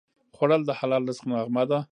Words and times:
خوړل 0.35 0.61
د 0.65 0.71
حلال 0.79 1.01
رزق 1.09 1.23
نغمه 1.29 1.63
ده 1.69 1.79